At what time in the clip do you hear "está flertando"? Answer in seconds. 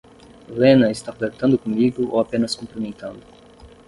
0.89-1.59